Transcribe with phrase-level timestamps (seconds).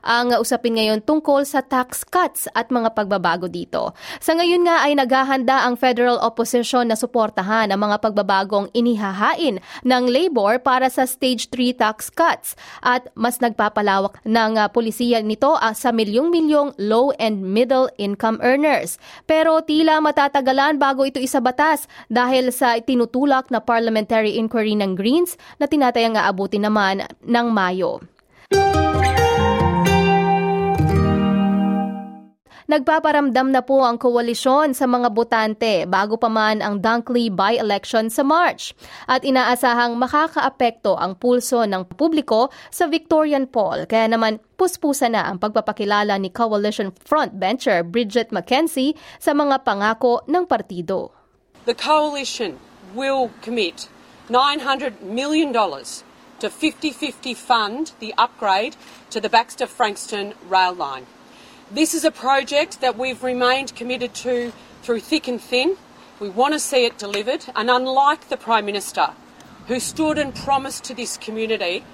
[0.00, 3.92] Ang usapin ngayon tungkol sa tax cuts at mga pagbabago dito.
[4.16, 10.04] Sa ngayon nga ay naghahanda ang federal opposition na suportahan ang mga pagbabagong inihahain ng
[10.08, 15.76] labor para sa stage 3 tax cuts at mas nagpapalawak ng uh, polisiya nito uh,
[15.76, 18.96] sa milyong-milyong low and middle income earners.
[19.28, 25.68] Pero tila matatagalan bago ito isabatas dahil sa tinutulak na parliamentary inquiry ng Greens na
[25.68, 28.00] tinatayang aabutin naman ng Mayo.
[32.70, 38.22] Nagpaparamdam na po ang koalisyon sa mga botante bago pa man ang Dunkley by-election sa
[38.22, 38.78] March
[39.10, 45.42] at inaasahang makakaapekto ang pulso ng publiko sa Victorian poll kaya naman puspusa na ang
[45.42, 51.10] pagpapakilala ni coalition frontbencher Bridget McKenzie sa mga pangako ng partido.
[51.66, 52.62] The coalition
[52.94, 53.90] will commit
[54.30, 58.78] $900 million to 50-50 fund the upgrade
[59.10, 61.10] to the Baxter Frankston rail line.
[61.70, 64.50] This is a project that we've remained committed to
[64.82, 65.78] through thick and thin.
[66.18, 69.14] We want to see it delivered, and unlike the Prime Minister,
[69.70, 71.86] who stood and promised to this community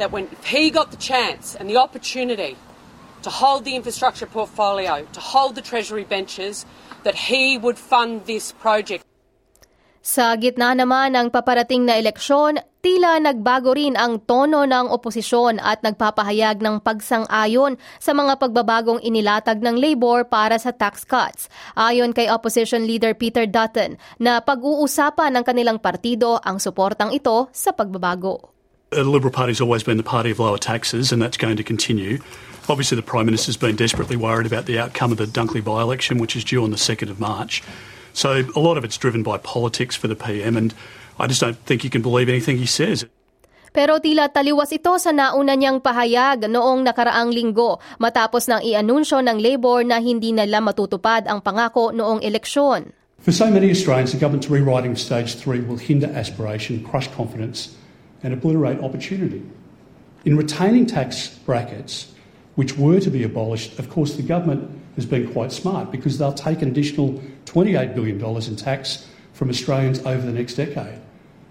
[0.00, 2.56] that when he got the chance and the opportunity
[3.20, 6.64] to hold the infrastructure portfolio, to hold the Treasury benches,
[7.04, 9.04] that he would fund this project.
[10.00, 15.82] Sa gitna naman ng paparating na eleksyon, tila nagbago rin ang tono ng oposisyon at
[15.82, 21.50] nagpapahayag ng pagsang-ayon sa mga pagbabagong inilatag ng Labor para sa tax cuts.
[21.74, 27.74] Ayon kay opposition leader Peter Dutton na pag-uusapan ng kanilang partido ang suportang ito sa
[27.74, 28.54] pagbabago.
[28.90, 31.66] The Liberal Party has always been the party of lower taxes and that's going to
[31.66, 32.24] continue.
[32.72, 36.36] Obviously the Prime Minister's been desperately worried about the outcome of the Dunkley by-election which
[36.36, 37.60] is due on the 2nd of March.
[38.18, 40.74] So a lot of it's driven by politics for the PM, and
[41.22, 43.06] I just don't think you can believe anything he says.
[43.70, 49.38] Pero tila taliwas ito sa nauna niyang pahayag noong nakaraang linggo matapos nang i-anunsyo ng
[49.38, 52.90] Labor na hindi nila matutupad ang pangako noong eleksyon.
[53.22, 57.78] For so many Australians, the government's rewriting of stage three will hinder aspiration, crush confidence,
[58.26, 59.46] and obliterate opportunity.
[60.26, 62.10] In retaining tax brackets,
[62.58, 64.66] which were to be abolished, of course, the government
[64.98, 70.00] has been quite smart because they'll take an additional $28 billion in tax from Australians
[70.00, 70.98] over the next decade.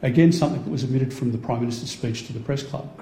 [0.02, 3.02] Again, something that was omitted from the Prime Minister's speech to the press club.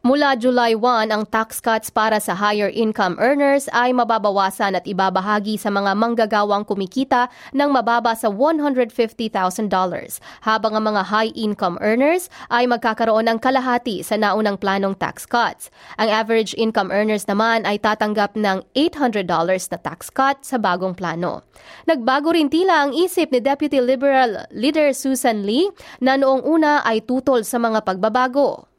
[0.00, 5.60] Mula July 1, ang tax cuts para sa higher income earners ay mababawasan at ibabahagi
[5.60, 8.96] sa mga manggagawang kumikita ng mababa sa $150,000,
[10.40, 15.68] habang ang mga high income earners ay magkakaroon ng kalahati sa naunang planong tax cuts.
[16.00, 21.44] Ang average income earners naman ay tatanggap ng $800 na tax cut sa bagong plano.
[21.84, 25.68] Nagbago rin tila ang isip ni Deputy Liberal Leader Susan Lee
[26.00, 28.73] na noong una ay tutol sa mga pagbabago.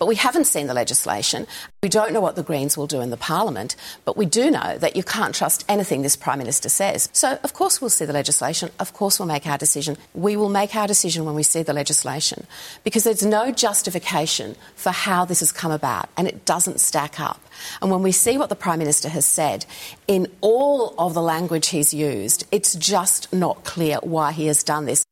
[0.00, 1.46] But we haven't seen the legislation.
[1.82, 4.78] We don't know what the Greens will do in the Parliament, but we do know
[4.78, 7.10] that you can't trust anything this Prime Minister says.
[7.12, 8.70] So, of course, we'll see the legislation.
[8.80, 9.98] Of course, we'll make our decision.
[10.14, 12.46] We will make our decision when we see the legislation
[12.82, 17.38] because there's no justification for how this has come about and it doesn't stack up.
[17.82, 19.66] And when we see what the Prime Minister has said,
[20.08, 24.86] in all of the language he's used, it's just not clear why he has done
[24.86, 25.04] this.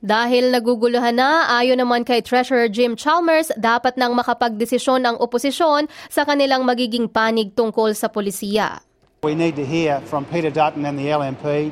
[0.00, 6.24] Dahil naguguluhan na, ayon naman kay Treasurer Jim Chalmers, dapat nang makapagdesisyon ang oposisyon sa
[6.24, 8.80] kanilang magiging panig tungkol sa polisiya.
[9.28, 11.68] We need to hear from Peter Dutton and the LNP.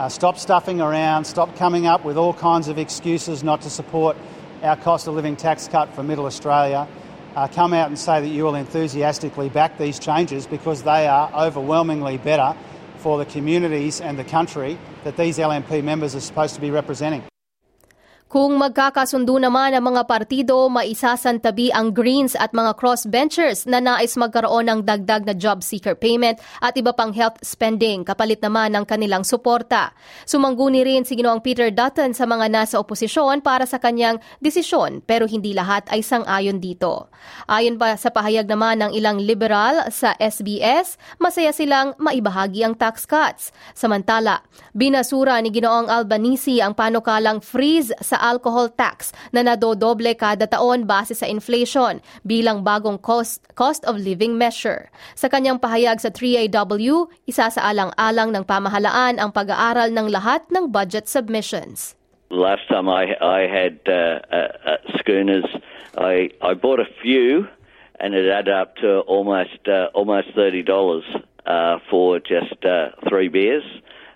[0.00, 4.16] Uh, stop stuffing around, stop coming up with all kinds of excuses not to support
[4.64, 6.88] our cost of living tax cut for middle Australia.
[7.36, 11.28] Uh, come out and say that you will enthusiastically back these changes because they are
[11.36, 12.56] overwhelmingly better
[13.04, 17.20] for the communities and the country that these LNP members are supposed to be representing.
[18.36, 24.68] Kung magkakasundo naman ang mga partido, maisasantabi ang Greens at mga crossbenchers na nais magkaroon
[24.68, 29.24] ng dagdag na job seeker payment at iba pang health spending kapalit naman ng kanilang
[29.24, 29.96] suporta.
[30.28, 35.24] Sumangguni rin si Ginoong Peter Dutton sa mga nasa oposisyon para sa kanyang desisyon pero
[35.24, 37.08] hindi lahat ay sang-ayon dito.
[37.48, 43.08] Ayon pa sa pahayag naman ng ilang liberal sa SBS, masaya silang maibahagi ang tax
[43.08, 43.48] cuts.
[43.72, 44.44] Samantala,
[44.76, 50.82] binasura ni Ginoong Albanese ang panukalang freeze sa sa alcohol tax na nadodoble kada taon
[50.82, 54.90] base sa inflation bilang bagong cost, cost of living measure.
[55.14, 60.74] Sa kanyang pahayag sa 3AW, isa sa alang-alang ng pamahalaan ang pag-aaral ng lahat ng
[60.74, 61.94] budget submissions.
[62.34, 65.46] Last time I, I had uh, uh, uh, schooners,
[65.94, 67.46] I, I bought a few
[68.00, 71.04] and it added up to almost uh, almost thirty dollars
[71.46, 73.64] uh, for just uh, three beers.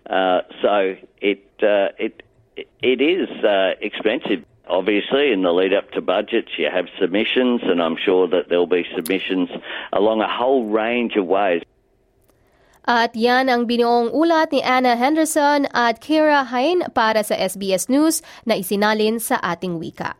[0.09, 2.23] Uh, so it uh, it
[2.57, 4.45] it is uh, expensive.
[4.71, 8.71] obviously, in the lead up to budgets, you have submissions, and I'm sure that there'll
[8.71, 9.51] be submissions
[9.93, 11.63] along a whole range of ways.
[12.89, 18.25] At yan ang binuong ulat ni Anna Henderson at Kira Hain para sa SBS News
[18.49, 20.17] na isinalin sa ating wika.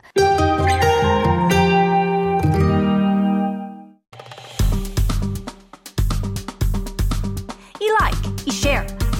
[7.81, 8.85] I-like, i-share,